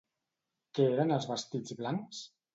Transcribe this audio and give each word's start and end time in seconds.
Què 0.79 0.87
eren 0.93 1.13
els 1.19 1.29
vestits 1.33 1.77
blancs? 1.85 2.25